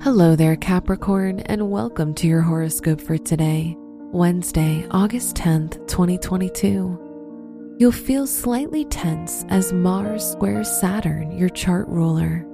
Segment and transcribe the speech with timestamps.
[0.00, 7.74] Hello there, Capricorn, and welcome to your horoscope for today, Wednesday, August 10th, 2022.
[7.80, 12.46] You'll feel slightly tense as Mars squares Saturn, your chart ruler.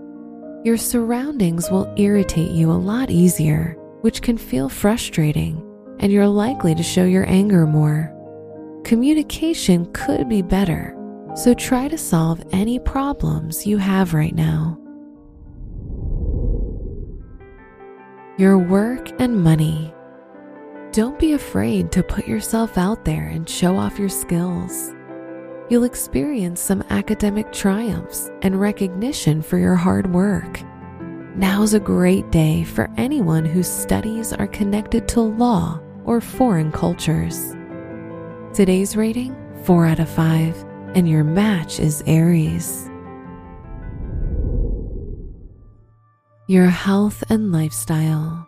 [0.64, 5.62] Your surroundings will irritate you a lot easier, which can feel frustrating,
[6.00, 8.10] and you're likely to show your anger more.
[8.84, 10.96] Communication could be better,
[11.36, 14.78] so try to solve any problems you have right now.
[18.36, 19.94] Your work and money.
[20.90, 24.92] Don't be afraid to put yourself out there and show off your skills.
[25.68, 30.60] You'll experience some academic triumphs and recognition for your hard work.
[31.36, 37.54] Now's a great day for anyone whose studies are connected to law or foreign cultures.
[38.52, 40.64] Today's rating 4 out of 5,
[40.96, 42.90] and your match is Aries.
[46.46, 48.46] Your health and lifestyle.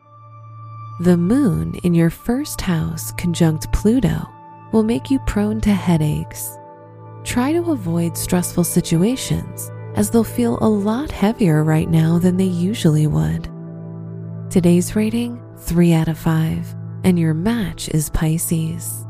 [1.00, 4.28] The moon in your first house conjunct Pluto
[4.70, 6.58] will make you prone to headaches.
[7.24, 12.44] Try to avoid stressful situations as they'll feel a lot heavier right now than they
[12.44, 13.48] usually would.
[14.50, 16.74] Today's rating 3 out of 5,
[17.04, 19.06] and your match is Pisces.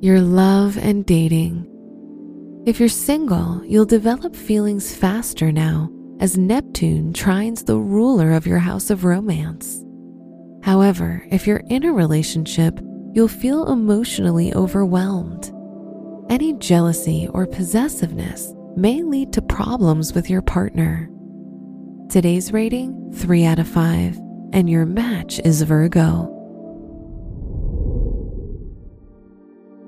[0.00, 1.73] Your love and dating.
[2.66, 8.58] If you're single, you'll develop feelings faster now as Neptune trines the ruler of your
[8.58, 9.84] house of romance.
[10.62, 12.80] However, if you're in a relationship,
[13.12, 15.52] you'll feel emotionally overwhelmed.
[16.30, 21.10] Any jealousy or possessiveness may lead to problems with your partner.
[22.08, 24.18] Today's rating 3 out of 5,
[24.54, 26.30] and your match is Virgo.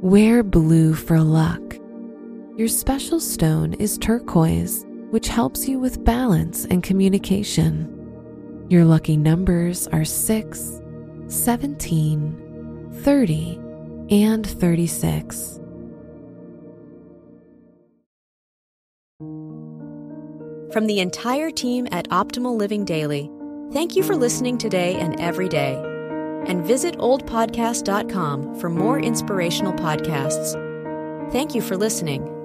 [0.02, 1.65] Wear blue for luck.
[2.56, 7.92] Your special stone is turquoise, which helps you with balance and communication.
[8.70, 10.80] Your lucky numbers are 6,
[11.28, 13.60] 17, 30,
[14.10, 15.60] and 36.
[20.72, 23.30] From the entire team at Optimal Living Daily,
[23.74, 25.74] thank you for listening today and every day
[26.46, 30.54] and visit oldpodcast.com for more inspirational podcasts.
[31.32, 32.35] Thank you for listening.